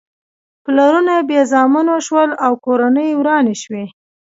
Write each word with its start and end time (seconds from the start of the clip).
پلرونه 0.63 1.13
بې 1.27 1.41
زامنو 1.51 1.95
شول 2.07 2.29
او 2.45 2.53
کورنۍ 2.65 3.09
ورانې 3.19 3.55
شوې. 3.63 3.85